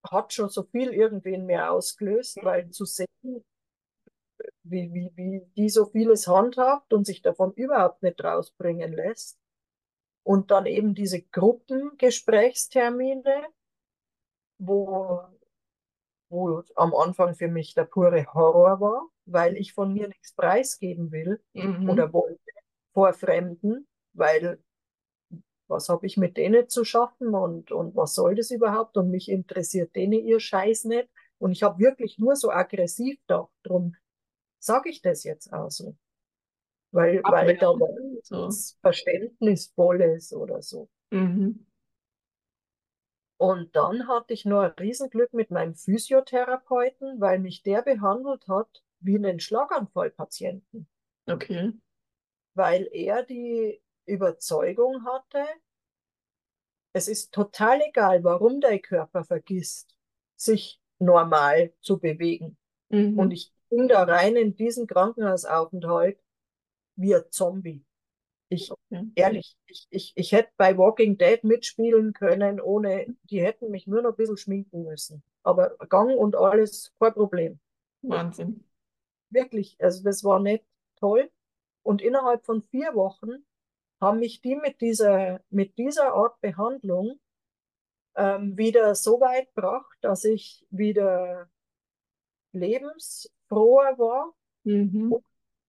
hat 0.03 0.33
schon 0.33 0.49
so 0.49 0.63
viel 0.63 0.93
irgendwie 0.93 1.33
in 1.33 1.45
mir 1.45 1.71
ausgelöst, 1.71 2.39
weil 2.43 2.69
zu 2.71 2.85
sehen, 2.85 3.07
wie, 4.63 4.93
wie, 4.93 5.11
wie 5.15 5.45
die 5.55 5.69
so 5.69 5.85
vieles 5.85 6.27
handhabt 6.27 6.91
und 6.93 7.05
sich 7.05 7.21
davon 7.21 7.53
überhaupt 7.53 8.03
nicht 8.03 8.21
rausbringen 8.23 8.93
lässt. 8.93 9.39
Und 10.23 10.51
dann 10.51 10.65
eben 10.65 10.93
diese 10.93 11.21
Gruppengesprächstermine, 11.21 13.47
wo, 14.59 15.21
wo 16.29 16.63
am 16.75 16.93
Anfang 16.95 17.35
für 17.35 17.47
mich 17.47 17.73
der 17.75 17.85
pure 17.85 18.25
Horror 18.33 18.81
war, 18.81 19.09
weil 19.27 19.57
ich 19.57 19.73
von 19.73 19.93
mir 19.93 20.07
nichts 20.07 20.33
preisgeben 20.33 21.11
will 21.11 21.41
mhm. 21.53 21.89
oder 21.89 22.11
wollte 22.13 22.39
vor 22.93 23.13
Fremden, 23.13 23.87
weil 24.13 24.59
was 25.67 25.89
habe 25.89 26.05
ich 26.05 26.17
mit 26.17 26.37
denen 26.37 26.69
zu 26.69 26.85
schaffen 26.85 27.35
und, 27.35 27.71
und 27.71 27.95
was 27.95 28.15
soll 28.15 28.35
das 28.35 28.51
überhaupt 28.51 28.97
und 28.97 29.11
mich 29.11 29.29
interessiert 29.29 29.95
denen 29.95 30.13
ihr 30.13 30.39
Scheiß 30.39 30.85
nicht. 30.85 31.09
Und 31.39 31.51
ich 31.51 31.61
habe 31.61 31.79
wirklich 31.79 32.17
nur 32.17 32.35
so 32.35 32.49
aggressiv 32.49 33.19
da 33.27 33.47
drum 33.63 33.95
sage 34.59 34.89
ich 34.89 35.01
das 35.01 35.23
jetzt 35.23 35.51
auch 35.53 35.69
so. 35.69 35.95
Weil, 36.91 37.21
weil 37.23 37.57
da 37.57 37.67
was 37.67 38.77
Verständnisvolles 38.81 40.33
oder 40.33 40.61
so. 40.61 40.89
Mhm. 41.11 41.65
Und 43.37 43.75
dann 43.75 44.07
hatte 44.07 44.33
ich 44.33 44.45
noch 44.45 44.61
ein 44.61 44.71
Riesenglück 44.71 45.33
mit 45.33 45.51
meinem 45.51 45.75
Physiotherapeuten, 45.75 47.19
weil 47.21 47.39
mich 47.39 47.61
der 47.61 47.83
behandelt 47.83 48.47
hat 48.47 48.83
wie 48.99 49.15
einen 49.15 49.39
Schlaganfallpatienten. 49.39 50.87
Okay. 51.25 51.73
Weil 52.53 52.89
er 52.91 53.23
die 53.23 53.81
Überzeugung 54.05 55.05
hatte, 55.05 55.45
es 56.93 57.07
ist 57.07 57.31
total 57.31 57.81
egal, 57.81 58.23
warum 58.23 58.59
dein 58.59 58.81
Körper 58.81 59.23
vergisst, 59.23 59.95
sich 60.35 60.81
normal 60.99 61.73
zu 61.81 61.99
bewegen. 61.99 62.57
Mhm. 62.89 63.19
Und 63.19 63.31
ich 63.31 63.53
ging 63.69 63.87
da 63.87 64.03
rein 64.03 64.35
in 64.35 64.55
diesen 64.55 64.87
Krankenhausaufenthalt 64.87 66.19
wie 66.95 67.15
ein 67.15 67.23
Zombie. 67.29 67.83
Ich, 68.49 68.71
okay. 68.71 69.05
ehrlich, 69.15 69.57
ich, 69.65 69.87
ich, 69.89 70.13
ich 70.15 70.31
hätte 70.31 70.49
bei 70.55 70.77
Walking 70.77 71.17
Dead 71.17 71.43
mitspielen 71.43 72.13
können, 72.13 72.61
ohne, 72.61 73.05
die 73.23 73.41
hätten 73.41 73.69
mich 73.69 73.87
nur 73.87 74.01
noch 74.01 74.11
ein 74.11 74.15
bisschen 74.15 74.37
schminken 74.37 74.83
müssen. 74.83 75.21
Aber 75.43 75.75
Gang 75.89 76.17
und 76.17 76.35
alles, 76.35 76.93
kein 76.99 77.13
Problem. 77.13 77.59
Wahnsinn. 78.03 78.63
Wirklich, 79.29 79.77
also 79.79 80.03
das 80.03 80.23
war 80.23 80.39
nicht 80.39 80.65
toll. 80.99 81.29
Und 81.83 82.01
innerhalb 82.01 82.45
von 82.45 82.63
vier 82.63 82.93
Wochen 82.95 83.45
haben 83.99 84.19
mich 84.19 84.41
die 84.41 84.55
mit 84.55 84.81
dieser, 84.81 85.41
mit 85.49 85.77
dieser 85.77 86.13
Art 86.13 86.39
Behandlung 86.41 87.19
ähm, 88.15 88.57
wieder 88.57 88.95
so 88.95 89.19
weit 89.19 89.53
gebracht, 89.53 89.97
dass 90.01 90.23
ich 90.23 90.65
wieder 90.69 91.49
lebens 92.51 93.31
froher 93.47 93.97
war 93.97 94.33
mhm. 94.63 95.13
und 95.13 95.25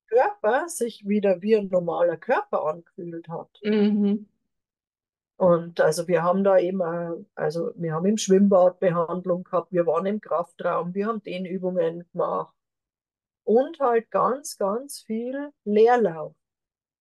Körper 0.08 0.68
sich 0.68 1.06
wieder 1.06 1.42
wie 1.42 1.56
ein 1.56 1.68
normaler 1.68 2.16
Körper 2.16 2.64
angefühlt 2.64 3.28
hat. 3.28 3.50
Mhm. 3.62 4.26
Und 5.36 5.80
also 5.80 6.08
wir 6.08 6.24
haben 6.24 6.42
da 6.42 6.56
immer, 6.56 7.16
also 7.36 7.70
wir 7.76 7.92
haben 7.92 8.06
im 8.06 8.16
Schwimmbad 8.16 8.80
Behandlung 8.80 9.44
gehabt, 9.44 9.70
wir 9.70 9.86
waren 9.86 10.06
im 10.06 10.20
Kraftraum, 10.20 10.94
wir 10.94 11.06
haben 11.06 11.22
den 11.22 11.44
Übungen 11.44 12.08
gemacht 12.10 12.57
und 13.48 13.80
halt 13.80 14.10
ganz, 14.10 14.58
ganz 14.58 15.00
viel 15.00 15.50
Leerlauf, 15.64 16.34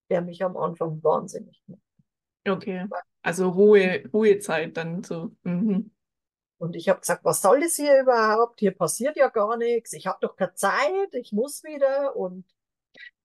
der 0.09 0.21
mich 0.21 0.45
am 0.45 0.55
Anfang 0.55 1.03
wahnsinnig 1.03 1.61
macht. 1.67 1.81
Okay, 2.47 2.85
also 3.21 3.49
Ruhe, 3.49 4.03
Ruhezeit 4.13 4.77
dann 4.77 5.03
so. 5.03 5.35
Mhm. 5.43 5.91
Und 6.57 6.77
ich 6.77 6.87
habe 6.87 7.01
gesagt, 7.01 7.25
was 7.25 7.41
soll 7.41 7.59
das 7.59 7.75
hier 7.75 8.01
überhaupt? 8.01 8.61
Hier 8.61 8.71
passiert 8.71 9.17
ja 9.17 9.27
gar 9.27 9.57
nichts. 9.57 9.91
Ich 9.91 10.07
habe 10.07 10.19
doch 10.21 10.37
keine 10.37 10.53
Zeit, 10.53 11.13
ich 11.13 11.33
muss 11.33 11.65
wieder. 11.65 12.15
Und 12.15 12.45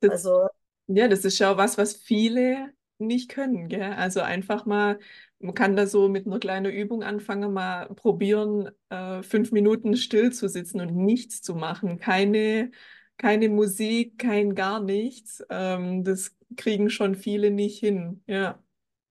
das, 0.00 0.10
also. 0.10 0.48
Ja, 0.88 1.06
das 1.06 1.24
ist 1.24 1.38
ja 1.38 1.52
auch 1.52 1.56
was, 1.56 1.78
was 1.78 1.94
viele 1.94 2.72
nicht 2.98 3.30
können. 3.30 3.68
Gell? 3.68 3.92
Also 3.92 4.20
einfach 4.20 4.66
mal, 4.66 4.98
man 5.38 5.54
kann 5.54 5.76
da 5.76 5.86
so 5.86 6.08
mit 6.08 6.26
einer 6.26 6.40
kleinen 6.40 6.72
Übung 6.72 7.04
anfangen, 7.04 7.52
mal 7.52 7.86
probieren, 7.94 8.70
äh, 8.88 9.22
fünf 9.22 9.52
Minuten 9.52 9.96
still 9.96 10.32
zu 10.32 10.48
sitzen 10.48 10.80
und 10.80 10.96
nichts 10.96 11.40
zu 11.40 11.54
machen. 11.54 12.00
Keine, 12.00 12.72
keine 13.18 13.48
Musik, 13.48 14.18
kein 14.18 14.54
gar 14.54 14.80
nichts. 14.80 15.44
Ähm, 15.50 16.04
das 16.04 16.36
kriegen 16.56 16.90
schon 16.90 17.14
viele 17.14 17.50
nicht 17.50 17.78
hin. 17.78 18.22
Ja, 18.26 18.62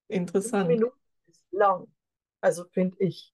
interessant. 0.07 0.67
Minuten 0.67 0.95
ist 1.27 1.45
lang, 1.51 1.87
also 2.41 2.65
finde 2.65 2.97
ich. 2.99 3.33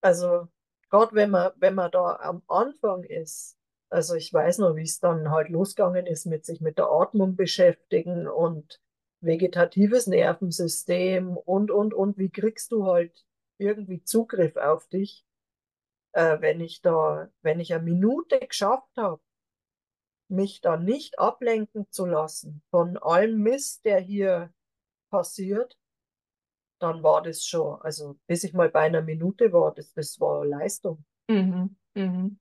Also 0.00 0.48
gerade 0.90 1.14
wenn 1.14 1.30
man, 1.30 1.52
wenn 1.56 1.74
man 1.74 1.90
da 1.90 2.16
am 2.16 2.42
Anfang 2.46 3.04
ist, 3.04 3.56
also 3.88 4.14
ich 4.14 4.32
weiß 4.32 4.58
noch, 4.58 4.76
wie 4.76 4.82
es 4.82 4.98
dann 4.98 5.30
halt 5.30 5.48
losgegangen 5.48 6.06
ist 6.06 6.26
mit 6.26 6.44
sich 6.44 6.60
mit 6.60 6.78
der 6.78 6.90
Atmung 6.90 7.36
beschäftigen 7.36 8.26
und 8.26 8.80
vegetatives 9.20 10.06
Nervensystem 10.06 11.36
und, 11.36 11.70
und, 11.70 11.94
und, 11.94 12.18
wie 12.18 12.30
kriegst 12.30 12.72
du 12.72 12.86
halt 12.86 13.24
irgendwie 13.58 14.02
Zugriff 14.02 14.56
auf 14.56 14.86
dich, 14.88 15.24
äh, 16.12 16.40
wenn 16.40 16.60
ich 16.60 16.82
da, 16.82 17.28
wenn 17.42 17.60
ich 17.60 17.72
eine 17.72 17.82
Minute 17.82 18.40
geschafft 18.40 18.90
habe, 18.96 19.20
mich 20.28 20.60
da 20.60 20.76
nicht 20.76 21.18
ablenken 21.18 21.86
zu 21.90 22.06
lassen 22.06 22.62
von 22.70 22.96
allem 22.96 23.42
Mist, 23.42 23.84
der 23.84 24.00
hier 24.00 24.52
passiert, 25.10 25.78
dann 26.78 27.02
war 27.02 27.22
das 27.22 27.44
schon, 27.44 27.80
also 27.82 28.18
bis 28.26 28.44
ich 28.44 28.52
mal 28.52 28.68
bei 28.68 28.80
einer 28.80 29.02
Minute 29.02 29.52
war, 29.52 29.72
das, 29.74 29.92
das 29.94 30.18
war 30.20 30.44
Leistung. 30.44 31.04
Mhm, 31.28 31.76
mhm. 31.94 32.38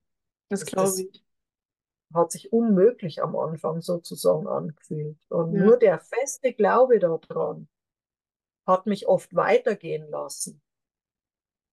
Das, 0.49 0.61
das 0.61 0.65
glaube 0.71 1.01
ich. 1.01 1.23
Hat 2.13 2.31
sich 2.31 2.53
unmöglich 2.53 3.23
am 3.23 3.35
Anfang 3.35 3.81
sozusagen 3.81 4.47
angefühlt. 4.47 5.17
Und 5.29 5.53
ja. 5.53 5.63
nur 5.63 5.77
der 5.77 5.99
feste 5.99 6.53
Glaube 6.53 6.99
daran 6.99 7.67
hat 8.67 8.85
mich 8.85 9.07
oft 9.07 9.33
weitergehen 9.35 10.07
lassen. 10.09 10.61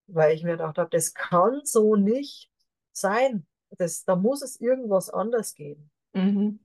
Weil 0.06 0.34
ich 0.34 0.42
mir 0.42 0.52
gedacht 0.52 0.78
habe, 0.78 0.88
das 0.88 1.12
kann 1.12 1.60
so 1.64 1.94
nicht 1.94 2.50
sein. 2.92 3.46
Das, 3.76 4.04
da 4.04 4.16
muss 4.16 4.40
es 4.40 4.58
irgendwas 4.58 5.10
anders 5.10 5.54
geben. 5.54 5.90
Mhm. 6.12 6.60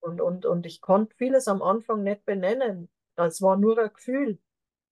Und, 0.00 0.20
und, 0.20 0.46
und 0.46 0.66
ich 0.66 0.80
konnte 0.80 1.14
vieles 1.16 1.48
am 1.48 1.62
Anfang 1.62 2.02
nicht 2.02 2.24
benennen. 2.24 2.88
Das 3.16 3.42
war 3.42 3.56
nur 3.56 3.78
ein 3.78 3.92
Gefühl. 3.92 4.38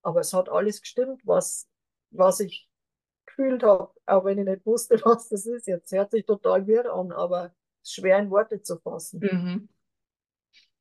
Aber 0.02 0.20
es 0.20 0.32
hat 0.32 0.48
alles 0.48 0.80
gestimmt, 0.80 1.22
was, 1.24 1.68
was 2.10 2.40
ich 2.40 2.68
gefühlt 3.26 3.62
habe, 3.62 3.92
auch 4.06 4.24
wenn 4.24 4.38
ich 4.38 4.44
nicht 4.44 4.66
wusste, 4.66 5.00
was 5.04 5.28
das 5.28 5.46
ist. 5.46 5.66
Jetzt 5.66 5.92
hört 5.92 6.10
sich 6.10 6.26
total 6.26 6.66
wirr 6.66 6.92
an, 6.92 7.12
aber 7.12 7.54
es 7.82 7.90
ist 7.90 7.94
schwer 7.94 8.18
in 8.18 8.30
Worte 8.30 8.62
zu 8.62 8.78
fassen. 8.78 9.20
Mhm. 9.20 9.68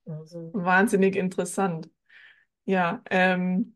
Also. 0.06 0.52
Wahnsinnig 0.54 1.16
interessant. 1.16 1.90
Ja, 2.66 3.02
ähm, 3.10 3.76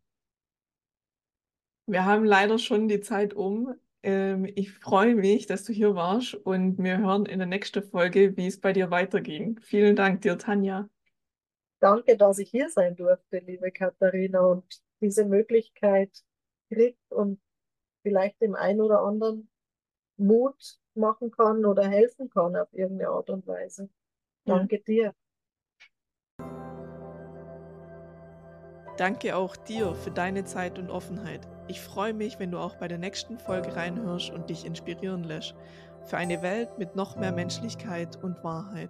wir 1.85 2.05
haben 2.05 2.25
leider 2.25 2.57
schon 2.59 2.87
die 2.87 2.99
Zeit 2.99 3.33
um. 3.33 3.73
Ähm, 4.03 4.45
ich 4.55 4.71
freue 4.71 5.15
mich, 5.15 5.47
dass 5.47 5.63
du 5.63 5.73
hier 5.73 5.95
warst 5.95 6.33
und 6.35 6.77
wir 6.77 6.99
hören 6.99 7.25
in 7.25 7.39
der 7.39 7.47
nächsten 7.47 7.83
Folge, 7.83 8.37
wie 8.37 8.47
es 8.47 8.59
bei 8.59 8.73
dir 8.73 8.91
weiterging. 8.91 9.59
Vielen 9.61 9.95
Dank 9.95 10.21
dir, 10.21 10.37
Tanja. 10.37 10.89
Danke, 11.79 12.17
dass 12.17 12.39
ich 12.39 12.49
hier 12.49 12.69
sein 12.69 12.95
durfte, 12.95 13.39
liebe 13.39 13.71
Katharina, 13.71 14.41
und 14.41 14.65
diese 15.01 15.25
Möglichkeit 15.25 16.23
kriegt 16.69 17.11
und 17.11 17.39
vielleicht 18.01 18.41
dem 18.41 18.55
einen 18.55 18.81
oder 18.81 19.01
anderen 19.01 19.49
Mut 20.17 20.79
machen 20.95 21.31
kann 21.31 21.65
oder 21.65 21.87
helfen 21.87 22.29
kann 22.29 22.55
auf 22.55 22.71
irgendeine 22.73 23.11
Art 23.11 23.29
und 23.29 23.45
Weise. 23.45 23.89
Danke 24.45 24.77
ja. 24.77 25.13
dir. 26.39 26.75
Danke 28.97 29.35
auch 29.35 29.55
dir 29.55 29.93
für 29.93 30.09
deine 30.09 30.43
Zeit 30.43 30.79
und 30.79 30.89
Offenheit. 30.89 31.47
Ich 31.67 31.79
freue 31.81 32.13
mich, 32.13 32.39
wenn 32.39 32.49
du 32.49 32.57
auch 32.57 32.75
bei 32.75 32.87
der 32.87 32.97
nächsten 32.97 33.37
Folge 33.37 33.75
reinhörst 33.75 34.31
und 34.31 34.49
dich 34.49 34.65
inspirieren 34.65 35.23
lässt 35.23 35.53
für 36.03 36.17
eine 36.17 36.41
Welt 36.41 36.77
mit 36.79 36.95
noch 36.95 37.15
mehr 37.15 37.31
Menschlichkeit 37.31 38.17
und 38.23 38.43
Wahrheit. 38.43 38.89